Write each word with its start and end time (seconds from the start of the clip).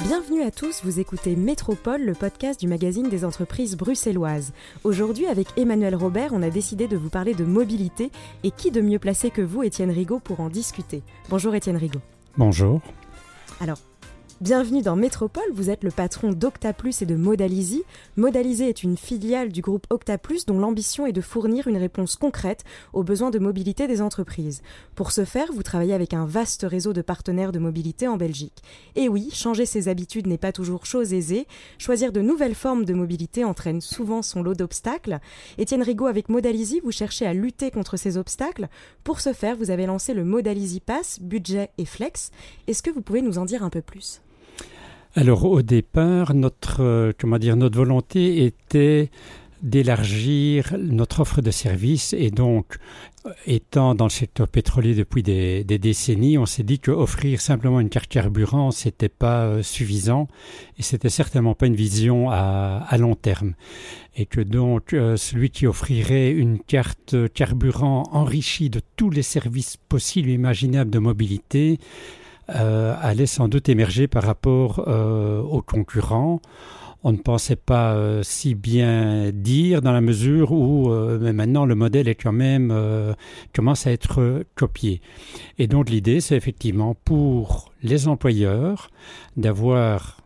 Bienvenue 0.00 0.42
à 0.42 0.50
tous, 0.50 0.82
vous 0.84 0.98
écoutez 0.98 1.36
Métropole, 1.36 2.02
le 2.02 2.14
podcast 2.14 2.58
du 2.58 2.66
magazine 2.66 3.08
des 3.08 3.24
entreprises 3.24 3.76
bruxelloises. 3.76 4.52
Aujourd'hui, 4.82 5.26
avec 5.26 5.46
Emmanuel 5.56 5.94
Robert, 5.94 6.32
on 6.32 6.42
a 6.42 6.50
décidé 6.50 6.88
de 6.88 6.96
vous 6.96 7.10
parler 7.10 7.32
de 7.32 7.44
mobilité 7.44 8.10
et 8.42 8.50
qui 8.50 8.72
de 8.72 8.80
mieux 8.80 8.98
placé 8.98 9.30
que 9.30 9.40
vous, 9.40 9.62
Étienne 9.62 9.92
Rigaud, 9.92 10.18
pour 10.18 10.40
en 10.40 10.48
discuter. 10.48 11.02
Bonjour 11.30 11.54
Étienne 11.54 11.76
Rigaud. 11.76 12.00
Bonjour. 12.36 12.80
Alors, 13.60 13.78
Bienvenue 14.40 14.82
dans 14.82 14.96
Métropole, 14.96 15.44
vous 15.52 15.70
êtes 15.70 15.84
le 15.84 15.92
patron 15.92 16.32
d'Octaplus 16.32 16.96
et 17.00 17.06
de 17.06 17.14
Modalizy. 17.14 17.84
Modalizy 18.16 18.64
est 18.64 18.82
une 18.82 18.96
filiale 18.96 19.52
du 19.52 19.60
groupe 19.60 19.86
Octaplus 19.90 20.40
dont 20.48 20.58
l'ambition 20.58 21.06
est 21.06 21.12
de 21.12 21.20
fournir 21.20 21.68
une 21.68 21.76
réponse 21.76 22.16
concrète 22.16 22.64
aux 22.92 23.04
besoins 23.04 23.30
de 23.30 23.38
mobilité 23.38 23.86
des 23.86 24.02
entreprises. 24.02 24.60
Pour 24.96 25.12
ce 25.12 25.24
faire, 25.24 25.52
vous 25.52 25.62
travaillez 25.62 25.94
avec 25.94 26.14
un 26.14 26.26
vaste 26.26 26.66
réseau 26.68 26.92
de 26.92 27.00
partenaires 27.00 27.52
de 27.52 27.60
mobilité 27.60 28.08
en 28.08 28.16
Belgique. 28.16 28.60
Et 28.96 29.08
oui, 29.08 29.30
changer 29.32 29.66
ses 29.66 29.86
habitudes 29.86 30.26
n'est 30.26 30.36
pas 30.36 30.52
toujours 30.52 30.84
chose 30.84 31.14
aisée. 31.14 31.46
Choisir 31.78 32.10
de 32.10 32.20
nouvelles 32.20 32.56
formes 32.56 32.84
de 32.84 32.92
mobilité 32.92 33.44
entraîne 33.44 33.80
souvent 33.80 34.20
son 34.20 34.42
lot 34.42 34.54
d'obstacles. 34.54 35.20
Étienne 35.58 35.82
Rigaud, 35.82 36.06
avec 36.06 36.28
Modalizy, 36.28 36.80
vous 36.80 36.90
cherchez 36.90 37.24
à 37.24 37.34
lutter 37.34 37.70
contre 37.70 37.96
ces 37.96 38.16
obstacles. 38.16 38.68
Pour 39.04 39.20
ce 39.20 39.32
faire, 39.32 39.56
vous 39.56 39.70
avez 39.70 39.86
lancé 39.86 40.12
le 40.12 40.24
Modalizy 40.24 40.80
Pass, 40.80 41.20
budget 41.20 41.70
et 41.78 41.84
flex. 41.84 42.32
Est-ce 42.66 42.82
que 42.82 42.90
vous 42.90 43.00
pouvez 43.00 43.22
nous 43.22 43.38
en 43.38 43.44
dire 43.44 43.62
un 43.62 43.70
peu 43.70 43.80
plus? 43.80 44.20
Alors 45.16 45.44
au 45.44 45.62
départ, 45.62 46.34
notre, 46.34 46.82
euh, 46.82 47.12
comment 47.18 47.38
dire, 47.38 47.56
notre 47.56 47.76
volonté 47.76 48.44
était 48.44 49.10
d'élargir 49.62 50.76
notre 50.78 51.20
offre 51.20 51.40
de 51.40 51.50
services 51.50 52.12
et 52.12 52.30
donc 52.30 52.76
étant 53.46 53.94
dans 53.94 54.04
le 54.04 54.10
secteur 54.10 54.46
pétrolier 54.46 54.94
depuis 54.94 55.22
des, 55.22 55.64
décennies, 55.64 56.36
on 56.36 56.44
s'est 56.44 56.64
dit 56.64 56.78
que 56.78 56.90
offrir 56.90 57.40
simplement 57.40 57.80
une 57.80 57.88
carte 57.88 58.08
carburant 58.08 58.70
c'était 58.70 59.08
pas 59.08 59.46
euh, 59.46 59.62
suffisant 59.62 60.28
et 60.78 60.82
c'était 60.82 61.08
certainement 61.08 61.54
pas 61.54 61.66
une 61.66 61.76
vision 61.76 62.28
à, 62.30 62.94
long 62.98 63.14
terme. 63.14 63.54
Et 64.16 64.26
que 64.26 64.42
donc 64.42 64.92
euh, 64.92 65.16
celui 65.16 65.48
qui 65.48 65.66
offrirait 65.66 66.30
une 66.30 66.58
carte 66.58 67.16
carburant 67.32 68.02
enrichie 68.12 68.68
de 68.68 68.82
tous 68.96 69.08
les 69.08 69.22
services 69.22 69.78
possibles 69.88 70.28
et 70.28 70.34
imaginables 70.34 70.90
de 70.90 70.98
mobilité 70.98 71.78
euh, 72.50 72.94
allait 73.00 73.26
sans 73.26 73.48
doute 73.48 73.68
émerger 73.68 74.06
par 74.06 74.22
rapport 74.22 74.84
euh, 74.86 75.40
aux 75.40 75.62
concurrents. 75.62 76.40
On 77.02 77.12
ne 77.12 77.18
pensait 77.18 77.56
pas 77.56 77.94
euh, 77.94 78.22
si 78.22 78.54
bien 78.54 79.30
dire 79.32 79.82
dans 79.82 79.92
la 79.92 80.00
mesure 80.00 80.52
où 80.52 80.90
mais 81.20 81.32
maintenant 81.32 81.66
le 81.66 81.74
modèle 81.74 82.08
est 82.08 82.14
quand 82.14 82.32
même 82.32 82.74
commence 83.54 83.86
à 83.86 83.92
être 83.92 84.44
copié. 84.54 85.00
Et 85.58 85.66
donc 85.66 85.90
l'idée 85.90 86.20
c'est 86.20 86.36
effectivement 86.36 86.94
pour 87.04 87.72
les 87.82 88.08
employeurs 88.08 88.90
d'avoir 89.36 90.18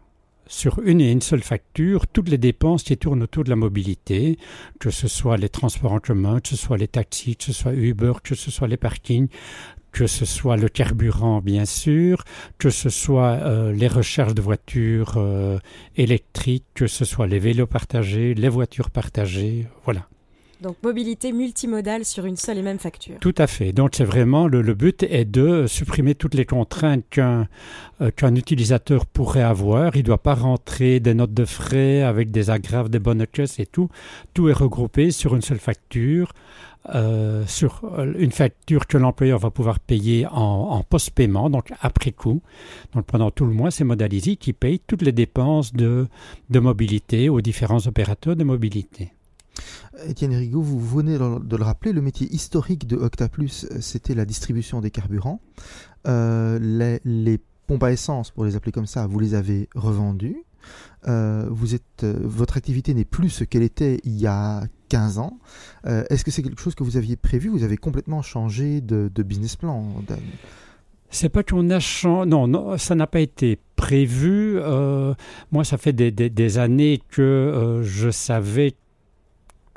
sur 0.48 0.80
une 0.80 1.00
et 1.00 1.12
une 1.12 1.20
seule 1.20 1.42
facture 1.42 2.06
toutes 2.06 2.30
les 2.30 2.38
dépenses 2.38 2.82
qui 2.82 2.96
tournent 2.96 3.22
autour 3.22 3.44
de 3.44 3.50
la 3.50 3.56
mobilité, 3.56 4.38
que 4.80 4.90
ce 4.90 5.06
soit 5.06 5.36
les 5.36 5.50
transports 5.50 5.92
en 5.92 6.00
commun, 6.00 6.40
que 6.40 6.48
ce 6.48 6.56
soit 6.56 6.78
les 6.78 6.88
taxis, 6.88 7.36
que 7.36 7.44
ce 7.44 7.52
soit 7.52 7.74
Uber, 7.74 8.14
que 8.24 8.34
ce 8.34 8.50
soit 8.50 8.66
les 8.66 8.78
parkings, 8.78 9.28
que 9.92 10.06
ce 10.06 10.24
soit 10.24 10.56
le 10.56 10.68
carburant 10.68 11.40
bien 11.40 11.64
sûr, 11.64 12.24
que 12.58 12.70
ce 12.70 12.90
soit 12.90 13.38
euh, 13.42 13.72
les 13.72 13.88
recherches 13.88 14.34
de 14.34 14.42
voitures 14.42 15.14
euh, 15.16 15.58
électriques, 15.96 16.66
que 16.74 16.86
ce 16.86 17.04
soit 17.04 17.26
les 17.26 17.38
vélos 17.38 17.66
partagés, 17.66 18.34
les 18.34 18.48
voitures 18.48 18.90
partagées, 18.90 19.66
voilà. 19.84 20.08
Donc 20.60 20.76
mobilité 20.82 21.30
multimodale 21.30 22.04
sur 22.04 22.26
une 22.26 22.36
seule 22.36 22.58
et 22.58 22.62
même 22.62 22.80
facture. 22.80 23.14
Tout 23.20 23.34
à 23.38 23.46
fait. 23.46 23.72
Donc 23.72 23.90
c'est 23.94 24.04
vraiment 24.04 24.48
le, 24.48 24.62
but 24.74 25.04
est 25.04 25.24
de 25.24 25.66
supprimer 25.68 26.16
toutes 26.16 26.34
les 26.34 26.46
contraintes 26.46 27.04
qu'un 27.10 27.46
euh, 28.00 28.10
qu'un 28.10 28.34
utilisateur 28.34 29.06
pourrait 29.06 29.42
avoir. 29.42 29.94
Il 29.94 30.00
ne 30.00 30.06
doit 30.06 30.22
pas 30.22 30.34
rentrer 30.34 30.98
des 30.98 31.14
notes 31.14 31.32
de 31.32 31.44
frais 31.44 32.02
avec 32.02 32.32
des 32.32 32.50
agraves, 32.50 32.88
des 32.88 32.98
bonnes 32.98 33.24
et 33.58 33.66
tout. 33.66 33.88
Tout 34.34 34.48
est 34.48 34.52
regroupé 34.52 35.12
sur 35.12 35.36
une 35.36 35.42
seule 35.42 35.60
facture. 35.60 36.32
Euh, 36.94 37.44
sur 37.46 37.82
euh, 37.84 38.14
une 38.16 38.30
facture 38.30 38.86
que 38.86 38.96
l'employeur 38.96 39.38
va 39.38 39.50
pouvoir 39.50 39.78
payer 39.78 40.26
en, 40.30 40.82
post-paiement, 40.88 41.50
donc 41.50 41.72
après 41.80 42.12
coup. 42.12 42.40
Donc 42.94 43.04
pendant 43.04 43.30
tout 43.30 43.44
le 43.44 43.52
mois, 43.52 43.70
c'est 43.70 43.84
Modalizy 43.84 44.38
qui 44.38 44.54
paye 44.54 44.80
toutes 44.80 45.02
les 45.02 45.12
dépenses 45.12 45.74
de, 45.74 46.08
mobilité 46.50 47.28
aux 47.28 47.42
différents 47.42 47.86
opérateurs 47.86 48.36
de 48.36 48.44
mobilité. 48.44 49.12
Étienne 50.06 50.34
Rigaud, 50.34 50.62
vous 50.62 50.80
venez 50.80 51.18
de 51.18 51.56
le 51.56 51.64
rappeler, 51.64 51.92
le 51.92 52.00
métier 52.00 52.26
historique 52.32 52.86
de 52.86 52.96
Octaplus, 52.96 53.66
c'était 53.80 54.14
la 54.14 54.24
distribution 54.24 54.80
des 54.80 54.90
carburants. 54.90 55.40
Euh, 56.06 56.98
les, 57.04 57.38
pompes 57.66 57.82
à 57.82 57.92
essence, 57.92 58.30
pour 58.30 58.46
les 58.46 58.56
appeler 58.56 58.72
comme 58.72 58.86
ça, 58.86 59.06
vous 59.06 59.18
les 59.18 59.34
avez 59.34 59.68
revendues. 59.74 60.44
Euh, 61.06 61.50
euh, 62.02 62.18
votre 62.22 62.56
activité 62.56 62.94
n'est 62.94 63.04
plus 63.04 63.30
ce 63.30 63.44
qu'elle 63.44 63.62
était 63.62 64.00
il 64.04 64.18
y 64.18 64.26
a 64.26 64.64
15 64.88 65.18
ans. 65.18 65.38
Euh, 65.86 66.04
est-ce 66.10 66.24
que 66.24 66.30
c'est 66.30 66.42
quelque 66.42 66.60
chose 66.60 66.74
que 66.74 66.84
vous 66.84 66.96
aviez 66.96 67.16
prévu? 67.16 67.48
Vous 67.48 67.64
avez 67.64 67.76
complètement 67.76 68.22
changé 68.22 68.80
de, 68.80 69.22
business 69.22 69.56
plan 69.56 69.84
c'est 71.10 71.30
pas 71.30 71.42
qu'on 71.42 71.70
a 71.70 71.80
changé. 71.80 72.28
Non, 72.28 72.46
non, 72.46 72.76
ça 72.76 72.94
n'a 72.94 73.06
pas 73.06 73.20
été 73.20 73.58
prévu. 73.76 74.58
moi, 75.50 75.64
ça 75.64 75.78
fait 75.78 75.94
des, 75.94 76.58
années 76.58 77.00
que 77.10 77.80
je 77.82 78.10
savais 78.10 78.74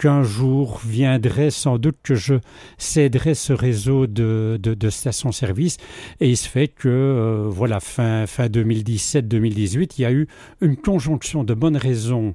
qu'un 0.02 0.24
jour 0.24 0.82
viendrait 0.84 1.52
sans 1.52 1.78
doute 1.78 1.98
que 2.02 2.16
je 2.16 2.34
céderai 2.80 3.36
ce 3.36 3.54
réseau 3.54 4.08
de, 4.08 4.60
de, 4.60 4.90
stations-service. 4.90 5.78
Et 6.20 6.30
il 6.30 6.38
se 6.38 6.50
fait 6.50 6.68
que, 6.68 6.90
euh, 6.90 7.48
voilà, 7.48 7.80
fin, 7.80 8.26
fin 8.26 8.48
2017-2018, 8.48 9.94
il 10.00 10.02
y 10.02 10.06
a 10.06 10.12
eu 10.12 10.28
une 10.60 10.76
conjonction 10.76 11.44
de 11.44 11.54
bonnes 11.54 11.78
raisons 11.78 12.34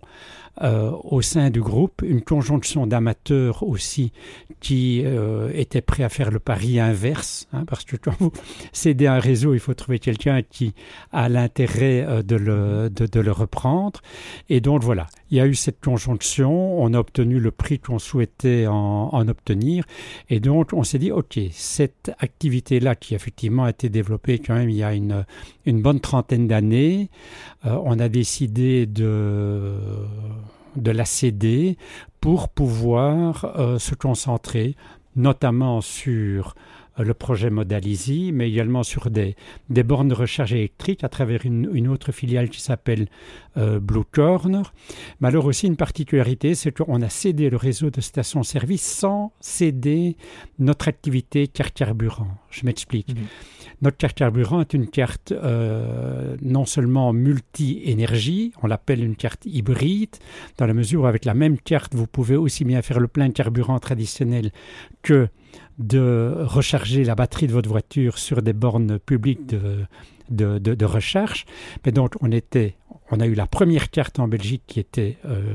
euh, 0.63 0.91
au 1.05 1.21
sein 1.21 1.51
du 1.51 1.61
groupe, 1.61 2.01
une 2.03 2.23
conjonction 2.23 2.87
d'amateurs 2.87 3.63
aussi 3.63 4.13
qui 4.61 5.03
euh, 5.05 5.51
étaient 5.53 5.83
prêts 5.83 6.03
à 6.03 6.09
faire 6.09 6.31
le 6.31 6.39
pari 6.39 6.81
inverse, 6.81 7.47
hein, 7.53 7.65
parce 7.67 7.85
que 7.85 7.97
quand 7.97 8.15
vous 8.21 8.33
cédez 8.73 9.07
un 9.07 9.19
réseau, 9.19 9.53
il 9.53 9.61
faut 9.61 9.75
trouver 9.75 9.99
quelqu'un 9.99 10.41
qui 10.41 10.73
a 11.13 11.29
l'intérêt 11.29 12.07
euh, 12.07 12.23
de, 12.23 12.37
le, 12.37 12.89
de, 12.89 13.21
le 13.21 13.33
reprendre. 13.33 14.01
Et 14.49 14.63
donc 14.63 14.83
voilà, 14.83 15.09
il 15.31 15.37
y 15.37 15.41
a 15.41 15.47
eu 15.47 15.55
cette 15.55 15.85
conjonction, 15.85 16.81
on 16.81 16.95
a 16.95 16.99
obtenu 16.99 17.39
le 17.39 17.51
prix 17.51 17.79
qu'on 17.79 17.99
souhaitait 17.99 18.67
en, 18.67 19.11
en, 19.13 19.29
obtenir, 19.29 19.85
et 20.31 20.41
donc 20.41 20.73
on 20.73 20.85
s'est 20.85 20.99
dit, 20.99 21.13
ok, 21.13 21.39
cette 21.51 22.13
activité-là 22.19 22.95
qui 22.95 23.15
effectivement 23.15 23.65
a 23.65 23.71
été 23.71 23.91
développée 23.91 24.39
quand 24.39 24.55
même 24.55 24.71
il 24.71 24.77
y 24.77 24.83
a 24.83 24.95
une, 24.95 25.27
une 25.67 25.83
bonne 25.83 26.01
trentaine 26.01 26.49
d'années, 26.49 27.11
on 27.65 27.99
a 27.99 28.09
décidé 28.09 28.87
de 28.87 29.75
de 30.77 30.91
la 30.91 31.05
céder 31.05 31.77
pour 32.21 32.49
pouvoir 32.49 33.45
euh, 33.59 33.79
se 33.79 33.95
concentrer 33.95 34.77
notamment 35.17 35.81
sur 35.81 36.55
le 36.99 37.15
projet 37.15 37.51
Modalizy, 37.51 38.33
mais 38.33 38.49
également 38.49 38.83
sur 38.83 39.11
des, 39.11 39.37
des 39.69 39.83
bornes 39.83 40.09
de 40.09 40.15
recharge 40.15 40.53
électrique 40.53 41.05
à 41.05 41.09
travers 41.09 41.45
une, 41.45 41.89
autre 41.89 42.13
filiale 42.13 42.49
qui 42.49 42.61
s'appelle 42.61 43.07
euh, 43.57 43.79
Blue 43.81 44.05
Corner. 44.11 44.73
Mais 45.21 45.29
alors 45.29 45.45
aussi 45.45 45.67
une 45.67 45.77
particularité, 45.77 46.55
c'est 46.55 46.73
qu'on 46.73 47.03
a 47.03 47.09
cédé 47.09 47.51
le 47.51 47.57
réseau 47.57 47.91
de 47.91 48.01
stations-service 48.01 48.83
sans 48.83 49.33
céder 49.41 50.17
notre 50.59 50.89
activité 50.89 51.47
carte 51.49 51.75
carburant. 51.75 52.29
Je 52.51 52.65
m'explique. 52.65 53.11
Mhm. 53.11 53.27
Notre 53.83 53.99
carte 53.99 54.17
carburant 54.17 54.63
est 54.63 54.73
une 54.73 54.89
carte 54.89 55.33
euh, 55.33 56.37
non 56.41 56.65
seulement 56.65 57.13
multi-énergie, 57.13 58.53
on 58.63 58.67
l'appelle 58.67 59.05
une 59.05 59.17
carte 59.17 59.45
hybride, 59.45 60.17
dans 60.57 60.67
la 60.67 60.73
mesure 60.73 61.03
où 61.03 61.07
avec 61.07 61.27
la 61.27 61.35
même 61.35 61.59
carte, 61.59 61.95
vous 61.95 62.07
pouvez 62.07 62.37
aussi 62.37 62.65
bien 62.65 62.81
faire 62.81 63.01
le 63.01 63.09
plein 63.09 63.29
de 63.29 63.35
carburant 63.35 63.79
traditionnel 63.79 64.51
que 65.03 65.29
de 65.79 66.35
recharger 66.39 67.05
la 67.05 67.15
batterie 67.15 67.47
de 67.47 67.53
votre 67.53 67.69
voiture 67.69 68.19
sur 68.19 68.43
des 68.43 68.53
bornes 68.53 68.99
publiques 68.99 69.47
de, 69.47 69.87
de, 70.31 70.59
de, 70.59 70.85
recharge. 70.85 71.45
Mais 71.85 71.93
donc, 71.93 72.15
on, 72.21 72.31
était, 72.33 72.77
on 73.11 73.21
a 73.21 73.27
eu 73.27 73.35
la 73.35 73.47
première 73.47 73.91
carte 73.91 74.19
en 74.19 74.29
Belgique 74.29 74.63
qui 74.67 74.81
était 74.81 75.19
euh, 75.27 75.55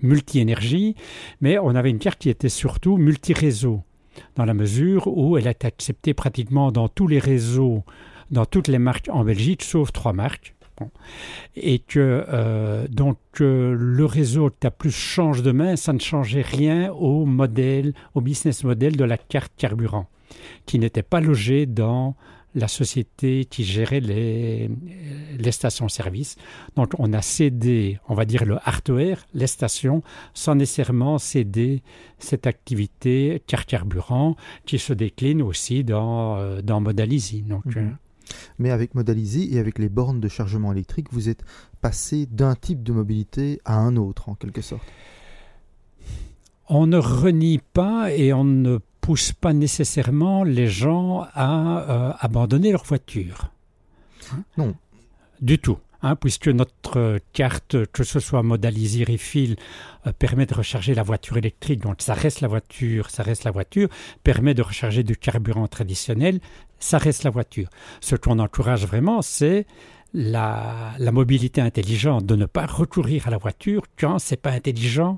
multi-énergie, 0.00 0.94
mais 1.40 1.58
on 1.58 1.74
avait 1.74 1.90
une 1.90 1.98
carte 1.98 2.18
qui 2.18 2.30
était 2.30 2.48
surtout 2.48 2.96
multi-réseau, 2.96 3.82
dans 4.36 4.44
la 4.44 4.54
mesure 4.54 5.06
où 5.06 5.36
elle 5.36 5.46
est 5.46 5.64
acceptée 5.64 6.14
pratiquement 6.14 6.72
dans 6.72 6.88
tous 6.88 7.08
les 7.08 7.18
réseaux, 7.18 7.84
dans 8.30 8.46
toutes 8.46 8.68
les 8.68 8.78
marques 8.78 9.08
en 9.12 9.24
Belgique, 9.24 9.62
sauf 9.62 9.92
trois 9.92 10.12
marques. 10.12 10.53
Et 11.56 11.78
que 11.78 12.24
euh, 12.28 12.86
donc 12.88 13.18
le 13.38 14.04
réseau 14.04 14.50
plus 14.78 14.90
change 14.90 15.42
de 15.42 15.52
main, 15.52 15.76
ça 15.76 15.92
ne 15.92 15.98
changeait 15.98 16.42
rien 16.42 16.92
au 16.92 17.24
modèle, 17.24 17.94
au 18.14 18.20
business 18.20 18.64
model 18.64 18.96
de 18.96 19.04
la 19.04 19.18
carte 19.18 19.52
carburant, 19.56 20.08
qui 20.66 20.78
n'était 20.78 21.02
pas 21.02 21.20
logé 21.20 21.66
dans 21.66 22.16
la 22.54 22.68
société 22.68 23.44
qui 23.44 23.64
gérait 23.64 24.00
les, 24.00 24.70
les 25.36 25.52
stations-service. 25.52 26.36
Donc 26.76 26.92
on 26.98 27.12
a 27.12 27.22
cédé, 27.22 27.98
on 28.08 28.14
va 28.14 28.24
dire 28.24 28.44
le 28.44 28.58
hardware, 28.64 29.26
les 29.34 29.46
stations, 29.46 30.02
sans 30.34 30.54
nécessairement 30.54 31.18
céder 31.18 31.82
cette 32.18 32.46
activité 32.46 33.42
carte 33.46 33.68
carburant 33.68 34.36
qui 34.66 34.78
se 34.78 34.92
décline 34.92 35.42
aussi 35.42 35.84
dans, 35.84 36.36
euh, 36.36 36.62
dans 36.62 36.80
Modalizy. 36.80 37.42
Donc, 37.42 37.64
mhm. 37.66 37.96
Mais 38.58 38.70
avec 38.70 38.94
Modalisé 38.94 39.54
et 39.54 39.58
avec 39.58 39.78
les 39.78 39.88
bornes 39.88 40.20
de 40.20 40.28
chargement 40.28 40.72
électrique, 40.72 41.08
vous 41.12 41.28
êtes 41.28 41.44
passé 41.80 42.26
d'un 42.26 42.54
type 42.54 42.82
de 42.82 42.92
mobilité 42.92 43.60
à 43.64 43.76
un 43.76 43.96
autre, 43.96 44.28
en 44.28 44.34
quelque 44.34 44.62
sorte. 44.62 44.86
On 46.68 46.86
ne 46.86 46.96
renie 46.96 47.60
pas 47.72 48.12
et 48.12 48.32
on 48.32 48.44
ne 48.44 48.78
pousse 49.00 49.32
pas 49.32 49.52
nécessairement 49.52 50.44
les 50.44 50.66
gens 50.66 51.26
à 51.34 51.80
euh, 51.90 52.12
abandonner 52.20 52.72
leur 52.72 52.84
voiture. 52.84 53.50
Non. 54.56 54.74
Du 55.42 55.58
tout. 55.58 55.76
Hein, 56.04 56.16
puisque 56.16 56.48
notre 56.48 57.18
carte, 57.32 57.86
que 57.86 58.04
ce 58.04 58.20
soit 58.20 58.42
modalisée 58.42 59.04
refill, 59.04 59.56
euh, 60.06 60.12
permet 60.12 60.44
de 60.44 60.52
recharger 60.52 60.94
la 60.94 61.02
voiture 61.02 61.38
électrique, 61.38 61.80
donc 61.80 62.02
ça 62.02 62.12
reste 62.12 62.42
la 62.42 62.48
voiture, 62.48 63.08
ça 63.08 63.22
reste 63.22 63.44
la 63.44 63.50
voiture, 63.50 63.88
permet 64.22 64.52
de 64.52 64.60
recharger 64.60 65.02
du 65.02 65.16
carburant 65.16 65.66
traditionnel, 65.66 66.40
ça 66.78 66.98
reste 66.98 67.24
la 67.24 67.30
voiture. 67.30 67.70
Ce 68.02 68.16
qu'on 68.16 68.38
encourage 68.38 68.86
vraiment, 68.86 69.22
c'est 69.22 69.66
la, 70.12 70.92
mobilité 71.10 71.62
intelligente, 71.62 72.26
de 72.26 72.36
ne 72.36 72.44
pas 72.44 72.66
recourir 72.66 73.26
à 73.26 73.30
la 73.30 73.38
voiture 73.38 73.84
quand 73.98 74.18
c'est 74.18 74.36
pas 74.36 74.50
intelligent 74.50 75.16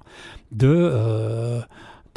de, 0.52 0.68
euh, 0.68 1.60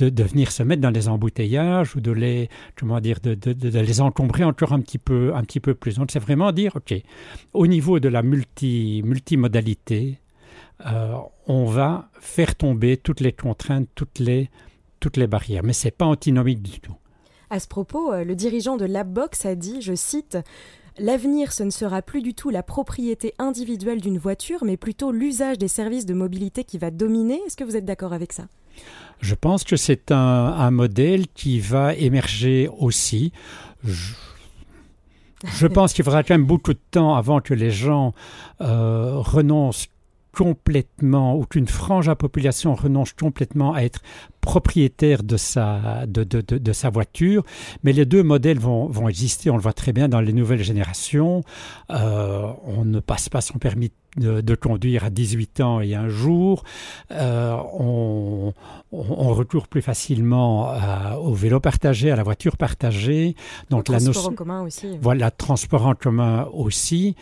de, 0.04 0.24
venir 0.24 0.52
se 0.52 0.64
mettre 0.64 0.82
dans 0.82 0.90
les 0.90 1.08
embouteillages 1.08 1.96
ou 1.96 2.02
de 2.02 2.12
les, 2.12 2.50
comment 2.78 3.00
dire, 3.00 3.20
de, 3.22 3.34
de, 3.34 3.80
les 3.80 4.02
encombrer 4.02 4.44
encore 4.44 4.74
un 4.74 4.82
petit 4.82 4.98
peu, 4.98 5.34
un 5.36 5.44
petit 5.44 5.60
peu 5.60 5.74
plus. 5.74 5.98
Donc 5.98 6.12
c'est 6.12 6.20
vraiment 6.20 6.52
dire, 6.52 6.76
ok, 6.76 6.94
au 7.54 7.68
niveau 7.68 8.00
de 8.00 8.10
la 8.10 8.24
multi, 8.24 9.02
multimodalité, 9.04 10.20
euh, 10.86 11.16
on 11.48 11.66
va 11.66 12.10
faire 12.20 12.56
tomber 12.56 12.98
toutes 12.98 13.20
les 13.20 13.34
contraintes, 13.34 13.90
toutes 13.96 14.20
les, 14.20 14.50
toutes 15.00 15.18
les 15.18 15.28
barrières. 15.28 15.64
Mais 15.64 15.74
c'est 15.74 15.92
pas 15.92 16.06
antinomique 16.06 16.62
du 16.62 16.80
tout. 16.80 16.96
À 17.50 17.60
ce 17.60 17.68
propos, 17.68 18.14
euh, 18.14 18.24
le 18.24 18.36
dirigeant 18.36 18.78
de 18.78 18.86
Labbox 18.86 19.46
a 19.46 19.56
dit, 19.56 19.82
je 19.82 19.96
cite, 19.96 20.38
L'avenir, 21.02 21.54
ce 21.54 21.64
ne 21.64 21.70
sera 21.70 22.02
plus 22.02 22.22
du 22.22 22.34
tout 22.34 22.50
la 22.50 22.62
propriété 22.62 23.34
individuelle 23.40 24.02
d'une 24.02 24.18
voiture, 24.18 24.66
mais 24.66 24.76
plutôt 24.76 25.14
l'usage 25.14 25.58
des 25.58 25.70
services 25.70 26.06
de 26.06 26.14
mobilité 26.14 26.66
qui 26.66 26.78
va 26.78 26.92
dominer. 26.92 27.40
Est-ce 27.46 27.56
que 27.56 27.64
vous 27.64 27.78
êtes 27.78 27.86
d'accord 27.86 28.12
avec 28.12 28.34
ça? 28.34 28.48
Je 29.22 29.36
pense 29.36 29.64
que 29.64 29.76
c'est 29.76 30.12
un, 30.12 30.72
modèle 30.72 31.28
qui 31.28 31.60
va 31.60 31.94
émerger 31.96 32.70
aussi. 32.78 33.32
Je, 33.84 35.68
pense 35.74 35.94
qu'il 35.94 36.06
faudra 36.06 36.24
quand 36.24 36.34
même 36.34 36.46
beaucoup 36.46 36.74
de 36.74 36.80
temps 36.92 37.16
avant 37.16 37.42
que 37.42 37.54
les 37.54 37.72
gens 37.72 38.14
euh, 38.62 39.16
renoncent 39.18 39.88
complètement 40.32 41.36
ou 41.36 41.46
qu'une 41.46 41.68
frange 41.68 42.08
la 42.08 42.16
population 42.16 42.76
renonce 42.76 43.14
complètement 43.14 43.74
à 43.74 43.82
être 43.82 44.02
propriétaire 44.42 45.24
de 45.24 45.38
sa, 45.38 46.06
de, 46.06 46.24
de, 46.24 46.42
de, 46.42 46.74
sa 46.74 46.90
voiture, 46.90 47.44
mais 47.84 47.94
les 47.94 48.06
deux 48.06 48.24
modèles 48.24 48.60
vont, 48.60 48.88
vont, 48.88 49.10
exister, 49.10 49.50
on 49.50 49.56
le 49.56 49.62
voit 49.62 49.74
très 49.74 49.92
bien 49.92 50.08
dans 50.08 50.22
les 50.22 50.32
nouvelles 50.32 50.64
générations. 50.64 51.44
Euh, 51.90 52.54
on 52.64 52.86
ne 52.86 53.00
passe 53.00 53.28
pas 53.28 53.42
son 53.42 53.58
permis 53.58 53.90
de, 53.90 53.94
conduire 54.60 55.04
à 55.04 55.10
18 55.10 55.62
ans 55.62 55.82
et 55.82 55.96
un 55.96 56.10
jour. 56.10 56.64
Euh, 57.12 57.56
on, 57.74 58.54
on, 58.92 59.34
recourt 59.34 59.68
plus 59.68 59.82
facilement 59.82 60.74
au 61.18 61.34
vélo 61.34 61.60
partagé, 61.60 62.12
à 62.12 62.16
la 62.16 62.24
voiture 62.24 62.58
partagée. 62.58 63.36
Donc 63.70 63.90
la 63.90 64.00
transport 64.00 64.30
en 64.30 64.34
commun 64.34 64.62
aussi. 64.64 64.98
Voilà, 65.02 65.32
transport 65.32 65.86
en 65.86 65.96
commun 65.96 66.48
aussi. 66.54 67.16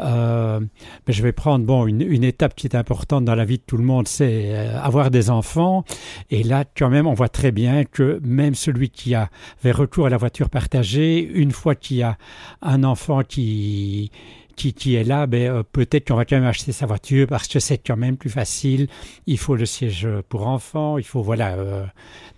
Euh, 0.00 0.60
mais 1.06 1.12
je 1.12 1.22
vais 1.22 1.32
prendre 1.32 1.64
bon 1.64 1.86
une, 1.86 2.00
une, 2.00 2.24
étape 2.24 2.54
qui 2.54 2.66
est 2.66 2.74
importante 2.74 3.24
dans 3.24 3.36
la 3.36 3.44
vie 3.44 3.58
de 3.58 3.62
tout 3.64 3.76
le 3.76 3.84
monde, 3.84 4.08
c'est 4.08 4.54
euh, 4.54 4.80
avoir 4.80 5.10
des 5.10 5.30
enfants. 5.30 5.84
Et 6.30 6.42
là, 6.42 6.64
quand 6.76 6.90
même, 6.90 7.06
on 7.06 7.14
voit 7.14 7.28
très 7.28 7.52
bien 7.52 7.84
que 7.84 8.20
même 8.24 8.54
celui 8.54 8.90
qui 8.90 9.14
a 9.14 9.30
fait 9.58 9.70
recours 9.70 10.06
à 10.06 10.10
la 10.10 10.16
voiture 10.16 10.50
partagée, 10.50 11.22
une 11.22 11.52
fois 11.52 11.74
qu'il 11.74 11.98
y 11.98 12.02
a 12.02 12.18
un 12.60 12.82
enfant 12.82 13.22
qui 13.22 14.10
qui, 14.56 14.94
est 14.94 15.04
là, 15.04 15.26
ben, 15.26 15.50
euh, 15.50 15.62
peut-être 15.62 16.08
qu'on 16.08 16.16
va 16.16 16.24
quand 16.24 16.36
même 16.36 16.44
acheter 16.44 16.72
sa 16.72 16.86
voiture 16.86 17.26
parce 17.26 17.48
que 17.48 17.58
c'est 17.58 17.78
quand 17.78 17.96
même 17.96 18.16
plus 18.16 18.30
facile. 18.30 18.88
Il 19.26 19.38
faut 19.38 19.56
le 19.56 19.66
siège 19.66 20.08
pour 20.28 20.46
enfants, 20.46 20.98
il 20.98 21.04
faut 21.04 21.22
voilà 21.22 21.54
euh, 21.54 21.84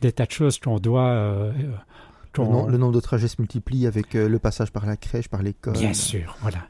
des 0.01 0.13
tas 0.13 0.27
de 0.27 0.31
choses 0.31 0.59
qu'on 0.59 0.79
doit. 0.79 1.09
Euh, 1.09 1.53
le, 2.39 2.77
nombre 2.77 2.93
de 2.93 3.01
trajets 3.01 3.29
se 3.29 3.37
multiplie 3.39 3.87
avec 3.87 4.13
le 4.13 4.39
passage 4.39 4.71
par 4.71 4.85
la 4.85 4.99
crèche, 4.99 5.29
par 5.29 5.43
l'école. 5.43 5.73
Bien 5.73 5.95
sûr, 5.95 6.37
voilà. 6.43 6.69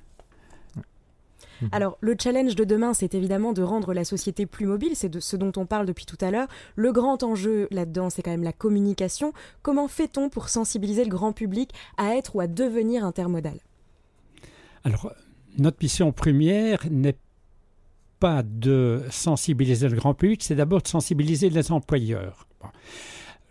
Alors, 1.72 1.96
le 2.00 2.14
challenge 2.20 2.54
de 2.54 2.64
demain, 2.64 2.94
c'est 2.94 3.14
évidemment 3.14 3.52
de 3.52 3.62
rendre 3.62 3.94
la 3.94 4.04
société 4.04 4.46
plus 4.46 4.66
mobile, 4.66 4.92
c'est 4.94 5.08
de 5.08 5.18
ce 5.18 5.36
dont 5.36 5.52
on 5.56 5.66
parle 5.66 5.86
depuis 5.86 6.04
tout 6.04 6.18
à 6.20 6.30
l'heure. 6.30 6.48
Le 6.76 6.92
grand 6.92 7.22
enjeu 7.22 7.66
là-dedans, 7.70 8.10
c'est 8.10 8.22
quand 8.22 8.30
même 8.30 8.44
la 8.44 8.52
communication. 8.52 9.32
Comment 9.62 9.88
fait-on 9.88 10.28
pour 10.28 10.48
sensibiliser 10.48 11.02
le 11.02 11.10
grand 11.10 11.32
public 11.32 11.72
à 11.96 12.14
être 12.14 12.36
ou 12.36 12.40
à 12.40 12.46
devenir 12.46 13.04
intermodal? 13.04 13.58
Alors, 14.84 15.12
notre 15.58 15.78
mission 15.82 16.12
première 16.12 16.86
n'est 16.90 17.16
pas 18.18 18.42
de 18.42 19.02
sensibiliser 19.10 19.88
le 19.88 19.96
grand 19.96 20.14
public, 20.14 20.42
c'est 20.42 20.54
d'abord 20.54 20.82
de 20.82 20.88
sensibiliser 20.88 21.50
les 21.50 21.70
employeurs. 21.72 22.46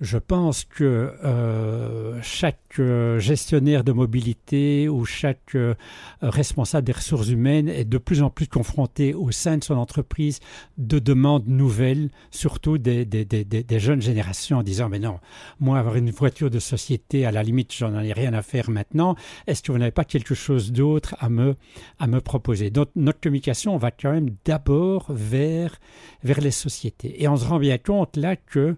Je 0.02 0.18
pense 0.18 0.66
que 0.66 1.14
euh, 1.24 2.22
chaque 2.22 2.80
euh, 2.80 3.18
gestionnaire 3.18 3.86
de 3.86 3.94
mobilité 3.94 4.90
ou 4.90 5.06
chaque 5.06 5.56
euh, 5.56 5.74
responsable 6.22 6.86
des 6.86 6.92
ressources 6.92 7.30
humaines 7.30 7.70
est 7.70 7.86
de 7.86 7.98
plus 7.98 8.22
en 8.22 8.30
plus 8.30 8.48
confronté 8.48 9.14
au 9.14 9.32
sein 9.32 9.58
de 9.58 9.64
son 9.64 9.76
entreprise 9.76 10.42
de 10.78 11.00
demandes 11.00 11.48
nouvelles, 11.48 12.10
surtout 12.30 12.78
des, 12.78 13.06
des, 13.06 13.24
des, 13.24 13.46
des 13.46 13.80
jeunes 13.80 14.02
générations, 14.02 14.58
en 14.58 14.64
disant 14.64 14.90
mais 14.90 15.00
non, 15.00 15.20
moi 15.62 15.80
avoir 15.80 15.96
une 15.96 16.12
voiture 16.12 16.50
de 16.50 16.60
société, 16.60 17.26
à 17.26 17.32
la 17.32 17.42
limite, 17.42 17.74
j'en 17.74 17.98
ai 17.98 18.12
rien 18.12 18.34
à 18.34 18.42
faire 18.42 18.70
maintenant. 18.70 19.16
Est-ce 19.48 19.64
que 19.64 19.72
vous 19.72 19.78
n'avez 19.78 19.92
pas 19.92 20.04
quelque 20.04 20.36
chose 20.36 20.74
d'autre 20.74 21.16
à 21.20 21.30
me 21.30 21.56
à 22.00 22.08
me 22.08 22.20
proposer? 22.20 22.70
Donc 22.70 22.90
notre 22.98 23.22
communication 23.22 23.78
va 23.78 23.92
quand 23.92 24.12
même 24.12 24.32
d'abord 24.44 25.06
vers 25.10 25.80
vers 26.22 26.42
les 26.42 26.52
sociétés, 26.52 27.24
et 27.24 27.30
on 27.30 27.38
se 27.38 27.46
rend 27.46 27.60
bien 27.60 27.78
compte 27.78 28.18
là 28.18 28.36
que 28.36 28.76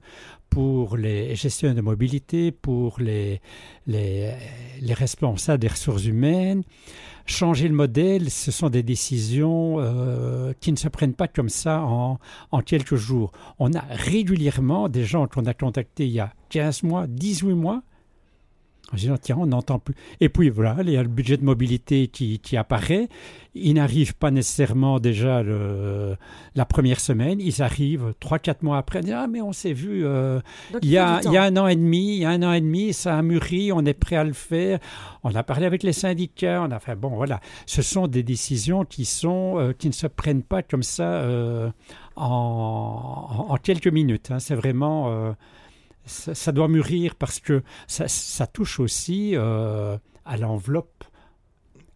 pour 0.49 0.97
les 0.97 1.35
gestionnaires 1.35 1.75
de 1.75 1.81
mobilité, 1.81 2.51
pour 2.51 2.99
les, 2.99 3.41
les, 3.85 4.33
responsables 4.93 5.59
des 5.59 5.67
ressources 5.67 6.05
humaines. 6.05 6.63
Changer 7.25 7.67
le 7.67 7.73
modèle, 7.73 8.29
ce 8.29 8.51
sont 8.51 8.69
des 8.69 8.83
décisions 8.83 9.75
euh, 9.79 10.53
qui 10.61 10.71
ne 10.71 10.77
se 10.77 10.87
prennent 10.87 11.13
pas 11.13 11.27
comme 11.27 11.49
ça 11.49 11.81
en, 11.81 12.19
en 12.51 12.61
quelques 12.61 12.95
jours. 12.95 13.31
On 13.59 13.73
a 13.73 13.81
régulièrement 13.89 14.87
des 14.87 15.03
gens 15.03 15.27
qu'on 15.27 15.45
a 15.45 15.53
contactés 15.53 16.05
il 16.05 16.13
y 16.13 16.19
a 16.19 16.33
15 16.49 16.83
mois, 16.83 17.05
18 17.07 17.53
mois, 17.53 17.83
disant, 18.95 19.17
tiens, 19.21 19.37
on 19.37 19.47
n'entend 19.47 19.79
plus. 19.79 19.95
Et 20.21 20.29
puis 20.29 20.49
voilà, 20.49 20.77
il 20.81 20.89
y 20.89 20.97
a 20.97 21.03
le 21.03 21.09
budget 21.09 21.35
de 21.35 21.43
mobilité 21.43 22.07
qui, 22.07 22.39
qui 22.39 22.55
apparaît. 22.55 23.09
Il 23.53 23.73
n'arrive 23.73 24.15
pas 24.15 24.31
nécessairement 24.31 24.99
déjà 24.99 25.43
le, 25.43 26.15
la 26.55 26.65
première 26.65 26.99
semaine, 26.99 27.41
ils 27.41 27.61
arrivent 27.61 28.13
trois, 28.19 28.39
quatre 28.39 28.63
mois 28.63 28.77
après. 28.77 29.01
Ah, 29.11 29.27
mais 29.27 29.41
on 29.41 29.51
s'est 29.51 29.73
vu 29.73 30.05
euh, 30.05 30.39
il, 30.81 30.89
y 30.89 30.97
a, 30.97 31.19
il 31.25 31.31
y 31.31 31.37
a 31.37 31.43
un 31.43 31.57
an 31.57 31.67
et 31.67 31.75
demi, 31.75 32.15
il 32.15 32.19
y 32.19 32.25
a 32.25 32.29
un 32.29 32.43
an 32.43 32.53
et 32.53 32.61
demi, 32.61 32.93
ça 32.93 33.17
a 33.17 33.21
mûri, 33.21 33.71
on 33.73 33.83
est 33.83 33.93
prêt 33.93 34.15
à 34.15 34.23
le 34.23 34.33
faire. 34.33 34.79
On 35.23 35.35
a 35.35 35.43
parlé 35.43 35.65
avec 35.65 35.83
les 35.83 35.93
syndicats, 35.93 36.63
on 36.65 36.71
a 36.71 36.79
fait, 36.79 36.95
bon, 36.95 37.09
voilà. 37.09 37.41
Ce 37.65 37.81
sont 37.81 38.07
des 38.07 38.23
décisions 38.23 38.85
qui, 38.85 39.03
sont, 39.03 39.55
euh, 39.57 39.73
qui 39.73 39.87
ne 39.87 39.93
se 39.93 40.07
prennent 40.07 40.43
pas 40.43 40.63
comme 40.63 40.83
ça 40.83 41.03
euh, 41.03 41.69
en, 42.15 43.47
en, 43.49 43.57
quelques 43.57 43.87
minutes. 43.87 44.31
Hein. 44.31 44.39
C'est 44.39 44.55
vraiment 44.55 45.35
ça, 46.07 46.51
doit 46.51 46.67
mûrir 46.67 47.15
parce 47.15 47.39
que 47.39 47.63
ça, 47.87 48.47
touche 48.47 48.79
aussi 48.79 49.31
euh, 49.35 49.97
à 50.25 50.37
l'enveloppe, 50.37 51.03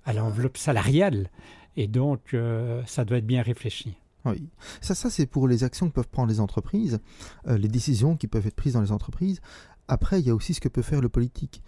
à 0.06 0.13
l'enveloppe 0.13 0.58
salariale, 0.58 1.30
et 1.77 1.88
donc 1.88 2.34
euh, 2.34 2.82
ça 2.86 3.06
doit 3.06 3.18
être 3.18 3.25
bien 3.25 3.41
réfléchi. 3.41 3.96
Oui, 4.25 4.50
ça, 4.82 4.94
ça 4.94 5.10
c'est 5.10 5.25
pour 5.25 5.48
les 5.48 5.63
actions 5.63 5.89
que 5.89 5.94
peuvent 5.94 6.10
prendre 6.10 6.30
les 6.30 6.39
entreprises, 6.39 7.00
euh, 7.48 7.58
les 7.58 7.68
décisions 7.68 8.15
qui 8.15 8.27
peuvent 8.27 8.46
être 8.46 8.56
prises 8.56 8.74
dans 8.74 8.82
les 8.82 8.91
entreprises. 8.91 9.41
Après, 9.88 10.20
il 10.20 10.27
y 10.27 10.30
a 10.30 10.36
aussi 10.36 10.53
ce 10.53 10.62
que 10.62 10.70
peut 10.70 10.84
faire 10.84 11.01
le 11.01 11.10
politique. 11.10 11.62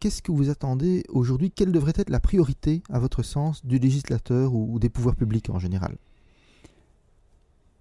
Qu'est-ce 0.00 0.20
que 0.20 0.32
vous 0.32 0.50
attendez 0.50 1.04
aujourd'hui? 1.08 1.52
Quelle 1.52 1.70
devrait 1.70 1.92
être 1.94 2.10
la 2.10 2.18
priorité, 2.18 2.82
à 2.90 2.98
votre 2.98 3.22
sens, 3.22 3.64
du 3.64 3.78
législateur 3.78 4.52
ou 4.52 4.80
des 4.80 4.88
pouvoirs 4.88 5.14
publics 5.14 5.48
en 5.48 5.60
général? 5.60 5.96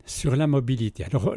Sur 0.06 0.36
la 0.36 0.46
mobilité. 0.46 1.04
Alors, 1.06 1.36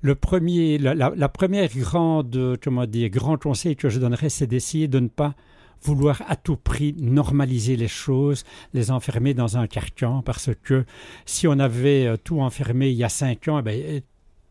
le 0.00 0.14
premier, 0.14 0.78
la, 0.78 1.28
première 1.28 1.68
grande, 1.76 2.58
comment 2.62 2.86
dire, 2.86 3.10
grand 3.10 3.36
conseil 3.40 3.76
que 3.76 3.88
je 3.88 3.98
donnerais, 3.98 4.28
c'est 4.28 4.46
d'essayer 4.46 4.88
de 4.88 5.00
ne 5.00 5.08
pas 5.08 5.34
vouloir 5.82 6.22
à 6.26 6.36
tout 6.36 6.56
prix 6.56 6.94
normaliser 6.98 7.76
les 7.76 7.88
choses, 7.88 8.44
les 8.74 8.90
enfermer 8.90 9.34
dans 9.34 9.56
un 9.56 9.66
carcan, 9.66 10.22
parce 10.22 10.50
que 10.62 10.84
si 11.24 11.46
on 11.46 11.58
avait 11.58 12.06
euh, 12.06 12.16
tout 12.16 12.40
enfermé 12.40 12.88
il 12.90 12.96
y 12.96 13.04
a 13.04 13.08
cinq 13.08 13.48
ans, 13.48 13.60
eh 13.60 13.62
ben, 13.62 13.80
euh, 13.80 14.00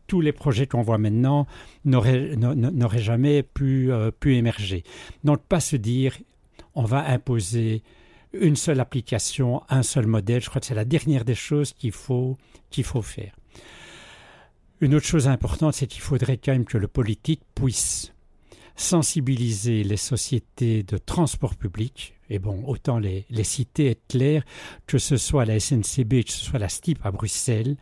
tous 0.06 0.20
les 0.22 0.32
projets 0.32 0.66
qu'on 0.66 0.82
voit 0.82 0.98
maintenant 0.98 1.46
n'auraient 1.84 2.32
jamais 2.96 3.42
pu, 3.42 3.92
euh, 3.92 4.10
pu 4.10 4.36
émerger. 4.36 4.82
Donc, 5.22 5.42
pas 5.42 5.60
se 5.60 5.76
dire, 5.76 6.16
on 6.74 6.84
va 6.84 7.06
imposer 7.10 7.82
une 8.32 8.56
seule 8.56 8.80
application, 8.80 9.62
un 9.68 9.82
seul 9.82 10.06
modèle. 10.06 10.40
Je 10.40 10.48
crois 10.48 10.60
que 10.60 10.66
c'est 10.66 10.74
la 10.74 10.86
dernière 10.86 11.26
des 11.26 11.34
choses 11.34 11.74
qu'il 11.74 11.92
faut, 11.92 12.38
qu'il 12.70 12.84
faut 12.84 13.02
faire. 13.02 13.37
Une 14.80 14.94
autre 14.94 15.06
chose 15.06 15.26
importante, 15.26 15.74
c'est 15.74 15.88
qu'il 15.88 16.02
faudrait 16.02 16.36
quand 16.36 16.52
même 16.52 16.64
que 16.64 16.78
le 16.78 16.86
politique 16.86 17.42
puisse 17.54 18.12
sensibiliser 18.76 19.82
les 19.82 19.96
sociétés 19.96 20.84
de 20.84 20.98
transport 20.98 21.56
public 21.56 22.14
et 22.30 22.38
bon, 22.38 22.62
autant 22.66 22.98
les, 22.98 23.26
citer, 23.42 23.90
être 23.90 24.06
clair, 24.08 24.44
que 24.86 24.98
ce 24.98 25.16
soit 25.16 25.44
la 25.44 25.58
SNCB, 25.58 26.24
que 26.24 26.32
ce 26.32 26.44
soit 26.44 26.58
la 26.58 26.68
STIP 26.68 27.04
à 27.04 27.10
Bruxelles, 27.10 27.76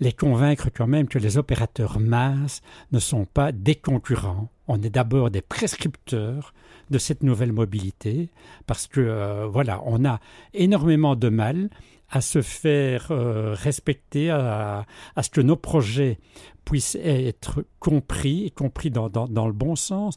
les 0.00 0.12
convaincre 0.12 0.70
quand 0.74 0.86
même 0.86 1.08
que 1.08 1.18
les 1.18 1.36
opérateurs 1.36 2.00
masse 2.00 2.62
ne 2.92 2.98
sont 2.98 3.26
pas 3.26 3.52
des 3.52 3.74
concurrents. 3.74 4.48
On 4.66 4.80
est 4.82 4.90
d'abord 4.90 5.30
des 5.30 5.42
prescripteurs 5.42 6.54
de 6.90 6.98
cette 6.98 7.22
nouvelle 7.22 7.52
mobilité, 7.52 8.30
parce 8.66 8.86
que 8.86 9.00
euh, 9.00 9.46
voilà, 9.46 9.82
on 9.84 10.04
a 10.04 10.20
énormément 10.52 11.16
de 11.16 11.28
mal 11.28 11.70
à 12.10 12.20
se 12.20 12.42
faire 12.42 13.10
euh, 13.10 13.54
respecter, 13.54 14.30
à, 14.30 14.86
ce 15.20 15.30
que 15.30 15.40
nos 15.40 15.56
projets 15.56 16.18
puissent 16.64 16.96
être 16.96 17.64
compris, 17.78 18.52
compris 18.52 18.90
dans, 18.90 19.08
dans, 19.08 19.46
le 19.46 19.52
bon 19.52 19.76
sens, 19.76 20.16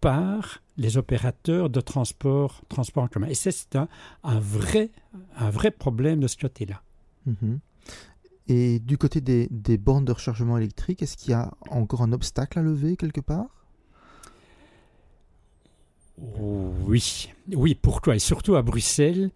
par 0.00 0.62
les 0.76 0.96
opérateurs 0.96 1.70
de 1.70 1.80
transport, 1.80 2.62
transport 2.68 3.04
en 3.04 3.08
commun. 3.08 3.28
Et 3.28 3.34
c'est 3.34 3.74
un, 3.76 3.88
un, 4.22 4.38
vrai, 4.38 4.90
un 5.36 5.50
vrai 5.50 5.70
problème 5.70 6.20
de 6.20 6.28
ce 6.28 6.36
côté-là. 6.36 6.82
Mhm. 7.26 7.60
Et 8.48 8.78
du 8.78 8.96
côté 8.96 9.20
des, 9.20 9.48
des 9.50 9.76
bornes 9.76 10.04
de 10.04 10.12
rechargement 10.12 10.56
électrique, 10.56 11.02
est-ce 11.02 11.16
qu'il 11.16 11.30
y 11.30 11.34
a 11.34 11.52
encore 11.70 12.02
un 12.02 12.12
obstacle 12.12 12.58
à 12.58 12.62
lever 12.62 12.96
quelque 12.96 13.20
part? 13.20 13.57
Oui, 16.40 17.28
oui, 17.54 17.74
pourquoi 17.74 18.16
Et 18.16 18.18
surtout 18.18 18.56
à 18.56 18.62
Bruxelles, 18.62 19.30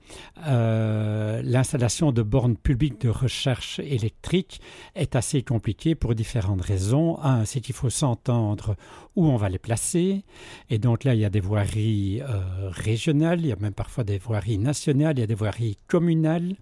euh, 0.46 1.40
l'installation 1.44 2.12
de 2.12 2.22
bornes 2.22 2.56
publiques 2.56 3.00
de 3.00 3.08
recherche 3.08 3.78
électrique 3.78 4.60
est 4.94 5.14
assez 5.14 5.42
compliquée 5.42 5.94
pour 5.94 6.14
différentes 6.14 6.62
raisons. 6.62 7.18
Un, 7.22 7.44
c'est 7.44 7.60
qu'il 7.60 7.74
faut 7.74 7.90
s'entendre 7.90 8.76
où 9.16 9.26
on 9.26 9.36
va 9.36 9.48
les 9.48 9.58
placer. 9.58 10.24
Et 10.70 10.78
donc 10.78 11.04
là, 11.04 11.14
il 11.14 11.20
y 11.20 11.24
a 11.24 11.30
des 11.30 11.40
voiries 11.40 12.20
euh, 12.22 12.70
régionales, 12.70 13.40
il 13.40 13.46
y 13.48 13.52
a 13.52 13.56
même 13.56 13.74
parfois 13.74 14.04
des 14.04 14.18
voiries 14.18 14.58
nationales, 14.58 15.18
il 15.18 15.20
y 15.20 15.24
a 15.24 15.28
des 15.28 15.34
voiries 15.34 15.78
communales 15.88 16.56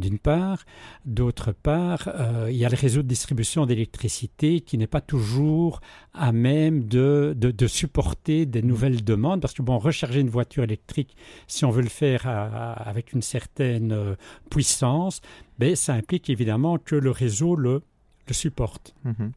d'une 0.00 0.18
part. 0.18 0.64
D'autre 1.04 1.52
part, 1.52 2.08
euh, 2.08 2.48
il 2.50 2.56
y 2.56 2.64
a 2.64 2.68
le 2.68 2.76
réseau 2.76 3.02
de 3.02 3.06
distribution 3.08 3.66
d'électricité 3.66 4.60
qui 4.60 4.78
n'est 4.78 4.86
pas 4.86 5.00
toujours 5.00 5.80
à 6.14 6.32
même 6.32 6.84
de, 6.84 7.34
de, 7.36 7.66
supporter 7.66 8.46
des 8.46 8.62
nouvelles 8.62 9.04
demandes, 9.04 9.40
parce 9.40 9.54
que 9.54 9.62
bon, 9.62 9.78
recharger 9.78 10.20
une 10.20 10.30
voiture 10.30 10.64
électrique, 10.64 11.16
si 11.46 11.64
on 11.64 11.70
veut 11.70 11.82
le 11.82 11.88
faire 11.88 12.26
avec 12.26 13.12
une 13.12 13.22
certaine 13.22 13.92
euh, 13.92 14.14
puissance, 14.50 15.20
ben, 15.58 15.76
ça 15.76 15.94
implique 15.94 16.30
évidemment 16.30 16.78
que 16.78 16.96
le 16.96 17.10
réseau 17.10 17.54
le, 17.54 17.82
le 18.26 18.34
supporte. 18.34 18.94
Mm-hmm. 19.06 19.30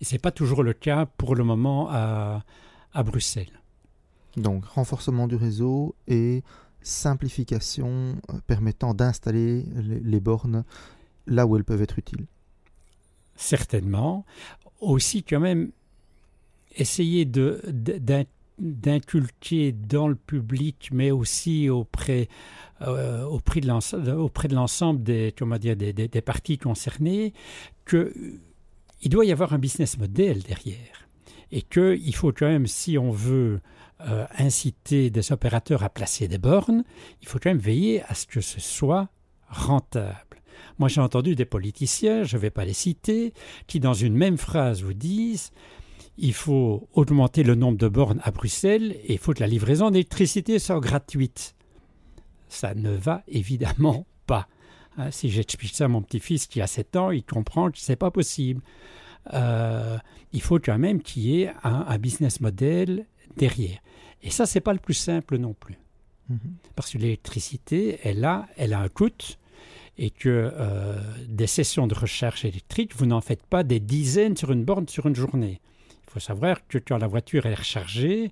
Et 0.00 0.04
ce 0.04 0.14
n'est 0.14 0.18
pas 0.18 0.32
toujours 0.32 0.62
le 0.62 0.72
cas 0.72 1.06
pour 1.06 1.34
le 1.34 1.44
moment 1.44 1.88
à, 1.90 2.42
à 2.92 3.02
Bruxelles. 3.02 3.60
Donc, 4.36 4.66
renforcement 4.66 5.26
du 5.26 5.36
réseau 5.36 5.94
et 6.08 6.42
simplification 6.86 8.16
euh, 8.30 8.38
permettant 8.46 8.94
d'installer 8.94 9.64
les, 9.74 10.20
bornes 10.20 10.64
là 11.26 11.46
où 11.46 11.56
elles 11.56 11.64
peuvent 11.64 11.82
être 11.82 11.98
utiles. 11.98 12.26
Certainement. 13.34 14.24
Aussi 14.80 15.22
quand 15.22 15.40
même 15.40 15.72
essayer 16.76 17.24
de, 17.24 17.60
d'inculquer 18.58 19.72
dans 19.72 20.08
le 20.08 20.14
public, 20.14 20.90
mais 20.92 21.10
aussi 21.10 21.68
auprès, 21.68 22.28
euh, 22.82 23.24
auprès 23.24 23.60
de 23.60 23.66
l'ensemble 24.54 25.02
des, 25.02 25.34
dire, 25.58 25.76
des, 25.76 25.92
des, 25.92 26.20
parties 26.20 26.58
concernées, 26.58 27.32
qu'il 27.88 29.10
doit 29.10 29.24
y 29.24 29.32
avoir 29.32 29.52
un 29.52 29.58
business 29.58 29.98
model 29.98 30.42
derrière. 30.42 31.08
Et 31.50 31.62
qu'il 31.62 32.14
faut 32.14 32.32
quand 32.32 32.46
même, 32.46 32.66
si 32.66 32.98
on 32.98 33.10
veut 33.10 33.60
euh, 34.02 34.26
inciter 34.38 35.08
des 35.08 35.32
opérateurs 35.32 35.82
à 35.82 35.88
placer 35.88 36.28
des 36.28 36.36
bornes, 36.36 36.84
il 37.22 37.28
faut 37.28 37.38
quand 37.38 37.48
même 37.48 37.58
veiller 37.58 38.02
à 38.02 38.14
ce 38.14 38.26
que 38.26 38.42
ce 38.42 38.60
soit 38.60 39.08
rentable. 39.48 40.42
Moi, 40.78 40.88
j'ai 40.88 41.00
entendu 41.00 41.34
des 41.34 41.46
politiciens, 41.46 42.22
je 42.22 42.36
ne 42.36 42.42
vais 42.42 42.50
pas 42.50 42.66
les 42.66 42.74
citer, 42.74 43.32
qui 43.66 43.80
dans 43.80 43.94
une 43.94 44.14
même 44.14 44.36
phrase 44.36 44.82
vous 44.82 44.92
disent 44.92 45.50
il 46.18 46.34
faut 46.34 46.88
augmenter 46.92 47.42
le 47.42 47.54
nombre 47.54 47.78
de 47.78 47.88
bornes 47.88 48.20
à 48.22 48.30
Bruxelles 48.30 48.92
et 49.04 49.14
il 49.14 49.18
faut 49.18 49.32
que 49.32 49.40
la 49.40 49.46
livraison 49.46 49.90
d'électricité 49.90 50.58
soit 50.58 50.80
gratuite. 50.80 51.54
Ça 52.48 52.74
ne 52.74 52.90
va 52.90 53.22
évidemment 53.28 54.06
pas. 54.26 54.46
Hein, 54.98 55.10
si 55.10 55.30
j'explique 55.30 55.74
ça 55.74 55.86
à 55.86 55.88
mon 55.88 56.02
petit-fils 56.02 56.46
qui 56.46 56.60
a 56.60 56.66
7 56.66 56.96
ans, 56.96 57.10
il 57.10 57.24
comprend 57.24 57.70
que 57.70 57.78
ce 57.78 57.92
n'est 57.92 57.96
pas 57.96 58.10
possible. 58.10 58.62
Euh, 59.32 59.96
il 60.32 60.42
faut 60.42 60.58
quand 60.58 60.78
même 60.78 61.02
qu'il 61.02 61.22
y 61.22 61.42
ait 61.42 61.52
un 61.64 61.98
business 61.98 62.40
model 62.40 63.06
derrière. 63.36 63.78
Et 64.22 64.30
ça, 64.30 64.46
c'est 64.46 64.60
pas 64.60 64.72
le 64.72 64.78
plus 64.78 64.94
simple 64.94 65.38
non 65.38 65.54
plus. 65.54 65.76
Mhm. 66.28 66.38
Parce 66.74 66.92
que 66.92 66.98
l'électricité, 66.98 68.00
elle 68.02 68.24
a, 68.24 68.46
elle 68.56 68.72
a 68.72 68.80
un 68.80 68.88
coût 68.88 69.10
et 69.98 70.10
que 70.10 70.52
euh, 70.54 71.00
des 71.28 71.46
sessions 71.46 71.86
de 71.86 71.94
recherche 71.94 72.44
électrique, 72.44 72.94
vous 72.96 73.06
n'en 73.06 73.20
faites 73.20 73.46
pas 73.46 73.62
des 73.62 73.80
dizaines 73.80 74.36
sur 74.36 74.52
une 74.52 74.64
borne 74.64 74.88
sur 74.88 75.06
une 75.06 75.14
journée. 75.14 75.60
Il 76.06 76.12
faut 76.12 76.20
savoir 76.20 76.66
que 76.66 76.78
quand 76.78 76.98
la 76.98 77.06
voiture 77.06 77.46
est 77.46 77.54
rechargée, 77.54 78.30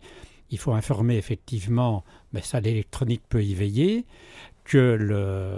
il 0.50 0.58
faut 0.58 0.72
informer 0.72 1.16
effectivement, 1.16 2.04
mais 2.32 2.42
ça 2.42 2.60
l'électronique 2.60 3.22
peut 3.28 3.42
y 3.42 3.54
veiller, 3.54 4.04
que 4.64 4.96
le 4.98 5.56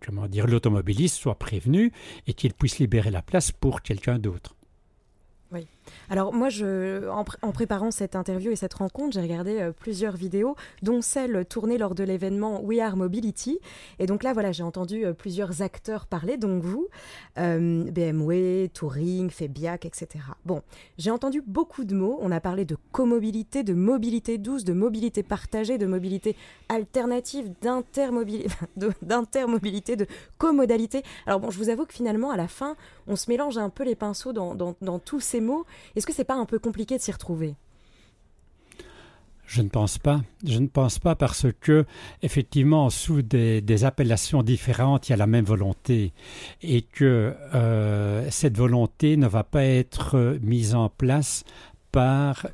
comment 0.00 0.26
dire 0.26 0.46
l'automobiliste 0.46 1.16
soit 1.16 1.38
prévenu 1.38 1.92
et 2.26 2.34
qu'il 2.34 2.54
puisse 2.54 2.78
libérer 2.78 3.10
la 3.10 3.22
place 3.22 3.52
pour 3.52 3.82
quelqu'un 3.82 4.18
d'autre. 4.18 4.56
Oui. 5.52 5.66
Alors 6.10 6.32
moi, 6.32 6.48
en, 7.10 7.52
préparant 7.52 7.90
cette 7.90 8.16
interview 8.16 8.50
et 8.50 8.56
cette 8.56 8.74
rencontre, 8.74 9.14
j'ai 9.14 9.20
regardé 9.20 9.60
euh, 9.60 9.72
plusieurs 9.72 10.16
vidéos, 10.16 10.56
dont 10.82 11.00
celle 11.00 11.44
tournée 11.46 11.78
lors 11.78 11.94
de 11.94 12.04
l'événement 12.04 12.60
We 12.62 12.80
Are 12.80 12.96
Mobility. 12.96 13.58
Et 13.98 14.06
donc 14.06 14.22
là, 14.22 14.32
voilà, 14.32 14.52
j'ai 14.52 14.62
entendu 14.62 15.04
euh, 15.04 15.12
plusieurs 15.12 15.62
acteurs 15.62 16.06
parler, 16.06 16.36
donc 16.36 16.62
vous, 16.62 16.88
euh, 17.38 17.84
BMW, 17.90 18.68
Touring, 18.72 19.30
Febiac, 19.30 19.84
etc. 19.86 20.24
Bon, 20.44 20.62
j'ai 20.98 21.10
entendu 21.10 21.42
beaucoup 21.46 21.84
de 21.84 21.94
mots. 21.94 22.18
On 22.20 22.30
a 22.30 22.40
parlé 22.40 22.64
de 22.64 22.76
comobilité, 22.92 23.62
de 23.62 23.74
mobilité 23.74 24.38
douce, 24.38 24.64
de 24.64 24.72
mobilité 24.72 25.22
partagée, 25.22 25.78
de 25.78 25.86
mobilité 25.86 26.36
alternative, 26.68 27.52
d'intermobilité, 29.02 29.96
de, 29.96 30.06
comodalité. 30.38 31.02
Alors 31.26 31.40
bon, 31.40 31.50
je 31.50 31.58
vous 31.58 31.70
avoue 31.70 31.86
que 31.86 31.94
finalement, 31.94 32.30
à 32.30 32.36
la 32.36 32.48
fin, 32.48 32.76
on 33.06 33.16
se 33.16 33.30
mélange 33.30 33.58
un 33.58 33.70
peu 33.70 33.84
les 33.84 33.94
pinceaux 33.94 34.32
dans 34.32 34.98
tous 34.98 35.20
ces 35.20 35.40
mots. 35.40 35.64
Est-ce 35.96 36.06
que 36.06 36.12
c'est 36.12 36.24
pas 36.24 36.34
un 36.34 36.46
peu 36.46 36.58
compliqué 36.58 36.96
de 36.96 37.02
s'y 37.02 37.12
retrouver? 37.12 37.54
Je 39.46 39.60
ne 39.60 39.68
pense 39.68 39.98
pas. 39.98 40.22
Je 40.46 40.58
ne 40.58 40.66
pense 40.66 40.98
pas 40.98 41.14
parce 41.14 41.46
que, 41.60 41.84
effectivement, 42.22 42.88
sous 42.88 43.20
des, 43.20 43.84
appellations 43.84 44.42
différentes, 44.42 45.08
il 45.08 45.12
y 45.12 45.12
a 45.12 45.18
la 45.18 45.26
même 45.26 45.44
volonté. 45.44 46.12
Et 46.62 46.80
que 46.80 47.34
euh, 47.54 48.30
cette 48.30 48.56
volonté 48.56 49.18
ne 49.18 49.26
va 49.26 49.44
pas 49.44 49.64
être 49.64 50.38
mise 50.42 50.74
en 50.74 50.88
place 50.88 51.44
par 51.90 52.46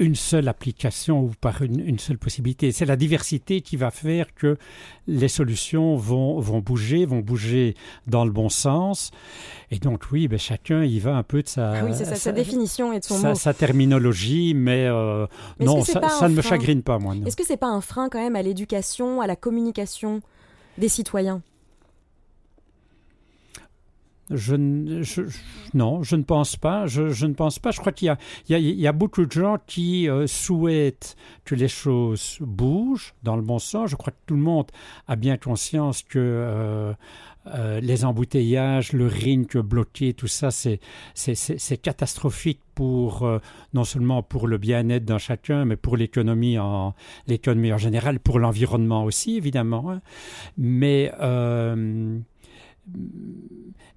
une 0.00 0.14
seule 0.14 0.48
application 0.48 1.20
ou 1.20 1.32
par 1.40 1.62
une, 1.62 1.98
seule 1.98 2.18
possibilité. 2.18 2.72
C'est 2.72 2.86
la 2.86 2.96
diversité 2.96 3.60
qui 3.60 3.76
va 3.76 3.90
faire 3.90 4.34
que 4.34 4.56
les 5.06 5.28
solutions 5.28 5.94
vont, 5.94 6.40
vont 6.40 6.60
bouger, 6.60 7.04
vont 7.04 7.20
bouger 7.20 7.76
dans 8.06 8.24
le 8.24 8.30
bon 8.30 8.48
sens. 8.48 9.10
Et 9.70 9.78
donc 9.78 10.04
oui, 10.10 10.26
ben, 10.26 10.38
chacun 10.38 10.82
y 10.82 10.98
va 10.98 11.14
un 11.14 11.22
peu 11.22 11.42
de 11.42 11.48
sa, 11.48 11.72
ah 11.72 11.84
oui, 11.84 11.94
sa, 11.94 12.16
sa, 12.16 12.32
définition 12.32 12.92
et 12.94 13.00
de 13.00 13.04
son 13.04 13.18
sa, 13.18 13.28
mot. 13.28 13.34
sa 13.34 13.52
terminologie, 13.52 14.54
mais, 14.54 14.86
euh, 14.86 15.26
non, 15.60 15.84
ça, 15.84 16.08
ça 16.08 16.28
ne 16.30 16.34
me 16.34 16.42
chagrine 16.42 16.82
pas, 16.82 16.98
moi. 16.98 17.14
Est-ce 17.26 17.36
que 17.36 17.46
c'est 17.46 17.58
pas 17.58 17.68
un 17.68 17.82
frein 17.82 18.08
quand 18.08 18.22
même 18.22 18.36
à 18.36 18.42
l'éducation, 18.42 19.20
à 19.20 19.26
la 19.26 19.36
communication 19.36 20.22
des 20.78 20.88
citoyens? 20.88 21.42
Non, 25.74 26.02
je 26.04 26.16
ne 26.16 26.22
pense 26.22 26.56
pas. 26.56 26.86
Je, 26.86 27.26
ne 27.26 27.34
pense 27.34 27.58
pas. 27.58 27.72
Je 27.72 27.80
crois 27.80 27.90
qu'il 27.90 28.16
y, 28.48 28.86
a, 28.86 28.92
beaucoup 28.92 29.26
de 29.26 29.32
gens 29.32 29.56
qui 29.66 30.08
euh, 30.08 30.28
souhaitent 30.28 31.16
que 31.44 31.56
les 31.56 31.68
choses 31.68 32.38
bougent 32.40 33.14
dans 33.24 33.34
le 33.34 33.42
bon 33.42 33.58
sens. 33.58 33.90
Je 33.90 33.96
crois 33.96 34.12
que 34.12 34.18
tout 34.26 34.36
le 34.36 34.42
monde 34.42 34.66
a 35.08 35.16
bien 35.16 35.36
conscience 35.36 36.02
que 36.02 36.18
euh, 36.18 36.92
euh, 37.46 37.80
les 37.80 38.04
embouteillages, 38.04 38.92
le 38.92 39.08
ring 39.08 39.56
bloqué, 39.58 40.14
tout 40.14 40.28
ça, 40.28 40.50
c'est 40.52 40.78
catastrophique 41.82 42.60
pour 42.76 43.28
non 43.74 43.84
seulement 43.84 44.22
pour 44.22 44.46
le 44.46 44.58
bien-être 44.58 45.04
d'un 45.04 45.18
chacun, 45.18 45.64
mais 45.64 45.76
pour 45.76 45.96
l'économie 45.96 46.56
en 46.58 46.94
l'économie 47.26 47.72
en 47.72 47.78
général, 47.78 48.20
pour 48.20 48.38
l'environnement 48.38 49.04
aussi 49.04 49.36
évidemment. 49.36 49.90
Hein. 49.90 50.02
Mais 50.56 51.10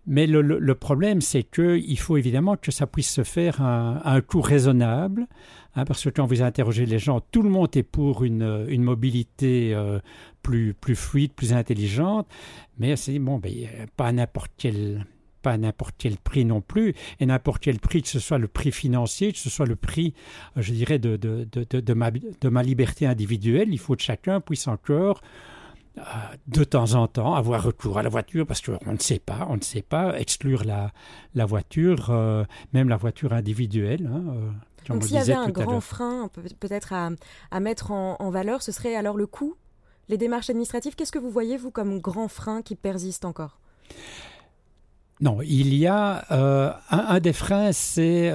mais 0.06 0.28
le, 0.28 0.76
problème, 0.76 1.22
c'est 1.22 1.44
qu'il 1.44 1.98
faut 2.00 2.18
évidemment 2.18 2.58
que 2.58 2.72
ça 2.72 2.88
puisse 2.88 3.10
se 3.10 3.24
faire 3.24 3.62
à, 3.62 4.14
un 4.14 4.22
coût 4.22 4.42
raisonnable, 4.42 5.28
hein, 5.76 5.86
parce 5.86 6.04
que 6.04 6.10
quand 6.10 6.26
vous 6.26 6.42
interrogez 6.42 6.86
les 6.86 7.00
gens, 7.00 7.22
tout 7.32 7.42
le 7.42 7.50
monde 7.50 7.76
est 7.78 7.84
pour 7.84 8.24
une, 8.24 8.84
mobilité 8.84 9.74
euh, 9.74 10.00
plus, 10.42 10.74
plus 10.74 10.96
fluide, 10.96 11.32
plus 11.32 11.54
intelligente, 11.54 12.28
mais 12.78 12.96
c'est 12.98 13.18
bon, 13.20 13.40
ben, 13.40 13.54
pas 13.96 14.12
n'importe 14.12 14.52
quel 14.58 15.06
pas 15.42 15.52
à 15.52 15.58
n'importe 15.58 15.96
quel 15.98 16.18
prix 16.18 16.46
non 16.46 16.62
plus, 16.62 16.96
et 17.20 17.26
n'importe 17.26 17.62
quel 17.62 17.80
prix, 17.80 18.02
que 18.02 18.08
ce 18.08 18.20
soit 18.20 18.38
le 18.38 18.48
prix 18.48 18.72
financier, 18.72 19.34
que 19.34 19.38
ce 19.38 19.50
soit 19.50 19.66
le 19.66 19.76
prix, 19.76 20.14
euh, 20.58 20.62
je 20.62 20.74
dirais, 20.74 21.00
de, 21.00 21.94
ma, 21.94 22.10
ma 22.50 22.64
liberté 22.64 23.06
individuelle, 23.06 23.68
il 23.72 23.78
faut 23.78 23.96
que 23.96 24.02
chacun 24.02 24.40
puisse 24.40 24.68
encore 24.68 25.22
de 26.48 26.64
temps 26.64 26.94
en 26.96 27.08
temps 27.08 27.36
avoir 27.36 27.62
recours 27.64 27.98
à 28.00 28.04
la 28.04 28.10
voiture 28.10 28.48
parce 28.48 28.62
qu'on 28.62 28.92
ne 28.92 28.98
sait 28.98 29.20
pas, 29.20 29.46
on 29.50 29.58
ne 29.58 29.62
sait 29.62 29.84
pas 29.84 30.18
exclure 30.20 30.64
la, 30.66 30.92
la 31.36 31.46
voiture, 31.46 32.08
euh, 32.10 32.44
même 32.74 32.90
la 32.90 32.98
voiture 32.98 33.32
individuelle. 33.34 34.10
Hein, 34.12 34.24
euh, 34.36 34.52
Donc 34.88 34.98
on 35.04 35.06
s'il 35.06 35.16
y 35.16 35.20
avait 35.20 35.34
un 35.34 35.44
à 35.44 35.52
grand 35.52 35.82
frein 35.82 36.30
peut- 36.34 36.42
peut-être 36.60 36.94
à, 36.94 37.10
à 37.52 37.60
mettre 37.60 37.92
en, 37.92 38.16
en 38.20 38.30
valeur, 38.32 38.62
ce 38.64 38.72
serait 38.72 38.96
alors 38.96 39.18
le 39.18 39.28
coût 39.28 39.56
Les 40.10 40.18
démarches 40.18 40.50
administratives, 40.50 40.96
qu'est-ce 40.96 41.12
que 41.12 41.20
vous 41.20 41.30
voyez, 41.30 41.58
vous, 41.58 41.70
comme 41.72 42.00
grand 42.00 42.28
frein 42.28 42.62
qui 42.64 42.76
persiste 42.76 43.24
encore? 43.24 43.60
Non, 45.22 45.42
il 45.44 45.74
y 45.76 45.86
a 45.88 46.26
euh, 46.32 46.72
un, 46.90 46.98
un 47.16 47.20
des 47.20 47.34
freins, 47.34 47.72
c'est 47.72 48.32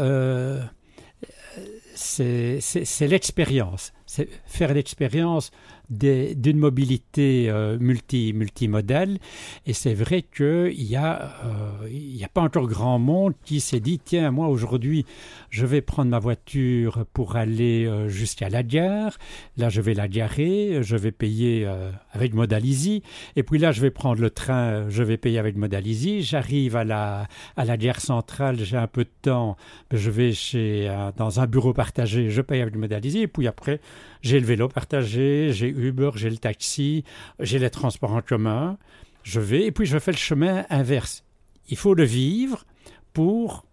l'expérience. 3.00 3.92
C'est 4.06 4.28
faire 4.46 4.72
l'expérience 4.72 5.50
d'une 5.90 6.58
mobilité 6.58 7.48
euh, 7.48 7.78
multi, 7.78 8.32
multimodale. 8.32 9.18
Et 9.66 9.72
c'est 9.72 9.94
vrai 9.94 10.22
qu'il 10.22 10.74
n'y 10.78 10.96
a, 10.96 11.32
euh, 11.44 11.88
y 11.90 12.24
a 12.24 12.28
pas 12.28 12.42
encore 12.42 12.66
grand 12.66 12.98
monde 12.98 13.34
qui 13.44 13.60
s'est 13.60 13.80
dit 13.80 13.98
tiens, 13.98 14.30
moi 14.30 14.48
aujourd'hui, 14.48 15.04
je 15.50 15.66
vais 15.66 15.80
prendre 15.80 16.10
ma 16.10 16.18
voiture 16.18 17.06
pour 17.12 17.36
aller 17.36 17.86
euh, 17.86 18.08
jusqu'à 18.08 18.48
la 18.48 18.62
gare. 18.62 19.16
Là, 19.56 19.68
je 19.68 19.80
vais 19.80 19.94
la 19.94 20.08
garer, 20.08 20.82
je 20.82 20.96
vais 20.96 21.12
payer 21.12 21.64
euh, 21.66 21.90
avec 22.12 22.34
Modalizy. 22.34 23.02
Et 23.36 23.42
puis 23.42 23.58
là, 23.58 23.72
je 23.72 23.80
vais 23.80 23.90
prendre 23.90 24.20
le 24.20 24.30
train, 24.30 24.88
je 24.88 25.02
vais 25.02 25.16
payer 25.16 25.38
avec 25.38 25.56
Modalizy. 25.56 26.22
J'arrive 26.22 26.76
à 26.76 26.84
la, 26.84 27.26
à 27.56 27.64
la 27.64 27.76
gare 27.76 28.00
centrale, 28.00 28.58
j'ai 28.62 28.76
un 28.76 28.86
peu 28.86 29.04
de 29.04 29.10
temps, 29.22 29.56
je 29.92 30.10
vais 30.10 30.32
chez, 30.32 30.88
euh, 30.88 31.10
dans 31.16 31.40
un 31.40 31.46
bureau 31.46 31.72
partagé, 31.72 32.30
je 32.30 32.42
paye 32.42 32.60
avec 32.60 32.76
Modalizy. 32.76 33.20
Et 33.20 33.28
puis 33.28 33.46
après, 33.46 33.80
j'ai 34.22 34.40
le 34.40 34.46
vélo 34.46 34.68
partagé, 34.68 35.52
j'ai 35.52 35.68
Uber, 35.68 36.10
j'ai 36.14 36.30
le 36.30 36.38
taxi, 36.38 37.04
j'ai 37.40 37.58
les 37.58 37.70
transports 37.70 38.12
en 38.12 38.22
commun. 38.22 38.78
Je 39.22 39.40
vais, 39.40 39.64
et 39.66 39.72
puis 39.72 39.84
je 39.86 39.98
fais 39.98 40.12
le 40.12 40.16
chemin 40.16 40.64
inverse. 40.70 41.24
Il 41.68 41.76
faut 41.76 41.94
le 41.94 42.04
vivre 42.04 42.64
pour 43.12 43.64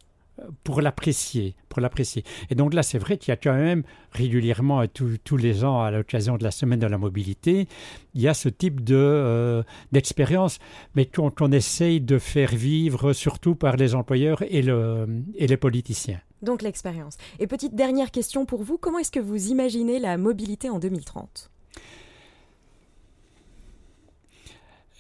pour 0.66 0.82
l'apprécier, 0.82 1.56
pour 1.70 1.80
l'apprécier. 1.80 2.26
Et 2.50 2.56
donc 2.56 2.74
là, 2.74 2.84
c'est 2.84 2.98
vrai 2.98 3.18
qu'il 3.18 3.32
y 3.32 3.32
a 3.32 3.38
quand 3.38 3.54
même 3.56 3.84
régulièrement, 4.12 4.82
et 4.82 4.90
tous- 4.90 5.38
les 5.38 5.64
ans, 5.64 5.82
à 5.82 5.92
l'occasion 5.92 6.36
de 6.38 6.44
la 6.44 6.52
semaine 6.52 6.80
de 6.80 6.88
la 6.88 6.98
mobilité, 6.98 7.70
il 8.14 8.22
y 8.22 8.28
a 8.28 8.34
ce 8.34 8.50
type 8.50 8.84
de 8.84 8.96
euh, 8.98 9.64
d'expérience, 9.94 10.60
mais 10.94 11.06
qu'on 11.06 11.30
qu'on 11.30 11.54
essaye 11.54 12.02
de 12.02 12.18
faire 12.20 12.54
vivre 12.54 13.14
surtout 13.14 13.56
par 13.56 13.78
les 13.78 13.96
employeurs 13.96 14.44
et, 14.50 14.62
le, 14.62 15.08
et 15.36 15.48
les 15.48 15.58
politiciens. 15.58 16.20
Donc 16.46 16.62
l'expérience. 16.62 17.18
Et 17.40 17.48
petite 17.48 17.76
dernière 17.76 18.12
question 18.12 18.46
pour 18.46 18.62
vous, 18.62 18.78
comment 18.78 19.00
est-ce 19.00 19.12
que 19.12 19.20
vous 19.20 19.48
imaginez 19.48 19.98
la 19.98 20.16
mobilité 20.16 20.70
en 20.70 20.78
2030 20.78 21.50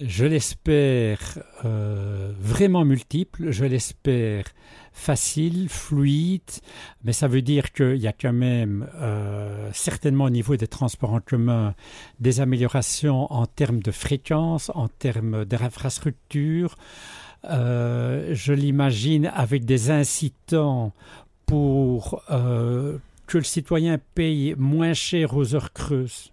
Je 0.02 0.25
l'espère 0.25 1.20
euh, 1.64 2.34
vraiment 2.40 2.84
multiple, 2.84 3.52
je 3.52 3.64
l'espère 3.64 4.46
facile, 4.92 5.70
fluide, 5.70 6.42
mais 7.04 7.14
ça 7.14 7.28
veut 7.28 7.44
dire 7.44 7.72
qu'il 7.72 7.98
y 7.98 8.08
a 8.08 8.14
quand 8.14 8.34
même 8.34 8.90
euh, 8.96 9.70
certainement 9.72 10.24
au 10.24 10.30
niveau 10.32 10.56
des 10.56 10.68
transports 10.68 11.14
en 11.14 11.20
commun 11.20 11.75
des 12.20 12.42
améliorations 12.42 13.32
en 13.32 13.46
termes 13.46 13.84
de 13.84 13.92
fréquence, 13.92 14.72
en 14.74 14.88
termes 14.88 15.46
d'infrastructure. 15.46 16.75
Euh, 17.50 18.34
je 18.34 18.54
l'imagine 18.54 19.32
avec 19.34 19.66
des 19.66 19.92
incitants 19.92 20.94
pour 21.46 22.24
euh, 22.32 22.98
que 23.28 23.38
le 23.38 23.44
citoyen 23.44 24.00
paye 24.16 24.56
moins 24.58 24.94
cher 24.94 25.36
aux 25.36 25.56
heures 25.56 25.74
creuses 25.74 26.32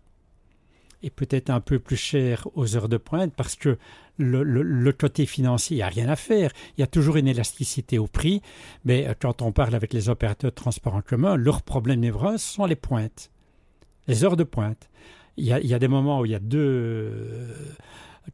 et 1.03 1.11
peut-être 1.11 1.51
un 1.51 1.61
peu 1.61 1.79
plus 1.79 1.97
cher 1.97 2.47
aux 2.55 2.77
heures 2.77 2.89
de 2.89 2.97
pointe 2.97 3.33
parce 3.37 3.57
que 3.57 3.77
le, 4.19 4.93
côté 4.93 5.27
financier, 5.27 5.77
il 5.77 5.79
n'y 5.79 5.83
a 5.83 5.89
rien 5.89 6.09
à 6.09 6.17
faire. 6.17 6.53
Il 6.77 6.81
y 6.81 6.85
a 6.85 6.87
toujours 6.87 7.17
une 7.17 7.27
élasticité 7.27 7.99
au 7.99 8.07
prix, 8.07 8.41
mais 8.85 9.07
euh, 9.09 9.15
quand 9.19 9.43
on 9.43 9.53
parle 9.53 9.75
avec 9.75 9.93
les 9.93 10.09
opérateurs 10.09 10.51
de 10.51 10.55
transport 10.55 10.95
en 10.95 11.03
commun, 11.03 11.37
leur 11.37 11.63
problème 11.63 12.03
ce 12.03 12.37
sont 12.39 12.67
les 12.67 12.77
pointes, 12.77 13.31
les 14.07 14.25
heures 14.25 14.37
de 14.37 14.45
pointe. 14.45 14.91
Il 15.39 15.47
y 15.47 15.75
a, 15.75 15.79
des 15.79 15.89
moments 15.89 16.21
où 16.21 16.27
il 16.27 16.33
y 16.33 16.35
a 16.35 16.39
deux, 16.39 17.49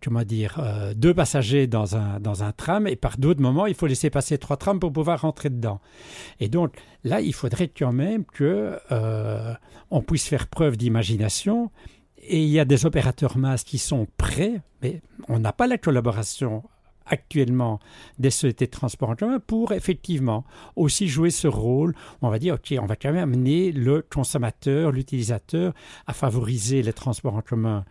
comment 0.02 0.22
dire, 0.22 0.58
euh, 0.58 0.94
deux 0.94 1.14
passagers 1.14 1.66
dans 1.66 1.96
un, 1.96 2.20
dans 2.20 2.42
un 2.42 2.52
tram, 2.52 2.86
et 2.86 2.96
par 2.96 3.18
d'autres 3.18 3.40
moments, 3.40 3.66
il 3.66 3.74
faut 3.74 3.86
laisser 3.86 4.10
passer 4.10 4.38
trois 4.38 4.56
trams 4.56 4.80
pour 4.80 4.92
pouvoir 4.92 5.22
rentrer 5.22 5.50
dedans. 5.50 5.80
Et 6.40 6.48
donc, 6.48 6.74
là, 7.04 7.20
il 7.20 7.34
faudrait 7.34 7.68
quand 7.68 7.92
même 7.92 8.24
que 8.24 8.78
euh, 8.92 9.54
on 9.90 10.02
puisse 10.02 10.28
faire 10.28 10.46
preuve 10.46 10.76
d'imagination 10.76 11.70
et 12.18 12.42
il 12.42 12.48
y 12.48 12.60
a 12.60 12.64
des 12.64 12.84
opérateurs 12.84 13.38
masses 13.38 13.64
qui 13.64 13.78
sont 13.78 14.06
prêts, 14.16 14.60
mais 14.82 15.00
on 15.28 15.38
n'a 15.38 15.52
pas 15.52 15.66
la 15.66 15.78
collaboration 15.78 16.62
actuellement 17.10 17.80
des 18.18 18.30
sociétés 18.30 18.66
de 18.66 18.70
transport 18.70 19.10
en 19.10 19.16
commun 19.16 19.40
pour 19.40 19.72
effectivement 19.72 20.44
aussi 20.76 21.08
jouer 21.08 21.30
ce 21.30 21.48
rôle. 21.48 21.94
On 22.22 22.28
va 22.28 22.38
dire, 22.38 22.54
OK, 22.54 22.74
on 22.80 22.86
va 22.86 22.96
quand 22.96 23.12
même 23.12 23.22
amener 23.22 23.72
le 23.72 24.02
consommateur, 24.02 24.92
l'utilisateur 24.92 25.72
à 26.06 26.12
favoriser 26.12 26.82
les 26.82 26.92
transports 26.92 27.34
en 27.34 27.40
commun 27.40 27.84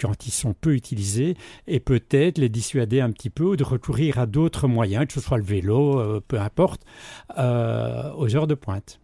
quand 0.00 0.26
ils 0.26 0.30
sont 0.30 0.54
peu 0.54 0.74
utilisés 0.74 1.36
et 1.66 1.80
peut-être 1.80 2.38
les 2.38 2.48
dissuader 2.48 3.00
un 3.00 3.10
petit 3.10 3.30
peu 3.30 3.44
ou 3.44 3.56
de 3.56 3.64
recourir 3.64 4.18
à 4.18 4.26
d'autres 4.26 4.68
moyens, 4.68 5.06
que 5.06 5.12
ce 5.12 5.20
soit 5.20 5.38
le 5.38 5.44
vélo, 5.44 5.98
euh, 5.98 6.20
peu 6.26 6.40
importe, 6.40 6.82
euh, 7.38 8.12
aux 8.14 8.34
heures 8.34 8.46
de 8.46 8.54
pointe. 8.54 9.00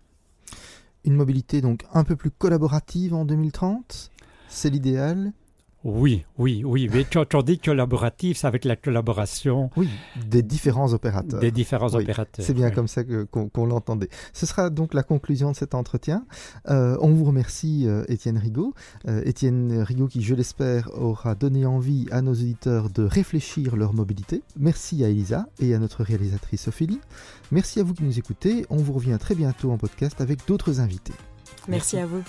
Une 1.05 1.15
mobilité 1.15 1.61
donc 1.61 1.85
un 1.93 2.05
peu 2.05 2.17
plus 2.17 2.31
collaborative 2.31 3.15
en 3.15 3.25
2030 3.25 4.11
C'est 4.49 4.71
l'idéal 4.71 5.33
Oui, 5.83 6.27
oui, 6.37 6.63
oui. 6.65 6.91
Mais 6.93 7.05
quand 7.11 7.35
on 7.35 7.41
dit 7.43 7.59
collaboratif, 7.59 8.37
c'est 8.39 8.47
avec 8.47 8.67
la 8.67 8.77
collaboration 8.77 9.71
Oui, 9.77 9.89
des 10.27 10.43
différents 10.43 10.93
opérateurs. 10.93 11.41
des 11.41 11.51
différents 11.51 11.89
Oui, 11.95 12.03
opérateurs. 12.03 12.45
C'est 12.45 12.53
bien 12.53 12.69
oui. 12.69 12.75
comme 12.75 12.87
ça 12.89 13.03
que- 13.03 13.25
qu'on 13.25 13.65
l'entendait. 13.67 14.11
Ce 14.35 14.45
sera 14.45 14.69
donc 14.69 14.93
la 14.93 15.03
conclusion 15.03 15.51
de 15.53 15.57
cet 15.57 15.75
entretien. 15.75 16.27
Euh, 16.69 16.99
on 17.01 17.09
vous 17.15 17.25
remercie, 17.25 17.87
euh, 17.87 18.05
Étienne 18.09 18.37
Rigaud. 18.37 18.75
Euh, 19.09 19.23
Étienne 19.25 19.81
Rigaud 19.83 20.07
qui, 20.09 20.21
je 20.23 20.35
l'espère, 20.35 20.91
aura 21.01 21.35
donné 21.35 21.65
envie 21.65 22.07
à 22.11 22.21
nos 22.21 22.33
auditeurs 22.33 22.91
de 22.91 23.03
réfléchir 23.03 23.77
leur 23.77 23.95
mobilité. 23.95 24.43
Merci 24.59 25.03
à 25.03 25.09
Elisa 25.09 25.47
et 25.61 25.75
à 25.75 25.79
notre 25.79 26.05
réalisatrice 26.05 26.69
Ophélie. 26.69 27.01
Merci 27.53 27.81
à 27.81 27.85
vous 27.85 27.95
qui 27.95 28.03
nous 28.05 28.19
écoutez. 28.19 28.67
On 28.69 28.77
vous 28.77 28.93
revient 28.93 29.17
très 29.19 29.35
bientôt 29.35 29.71
en 29.73 29.79
podcast 29.79 30.21
avec 30.21 30.47
d'autres 30.47 30.81
invités. 30.81 31.15
Merci 31.69 31.97
Merci. 31.97 31.99
à 31.99 32.07
vous. 32.07 32.23